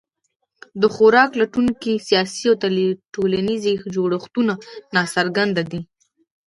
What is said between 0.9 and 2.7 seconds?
خوراک لټونکو سیاسي او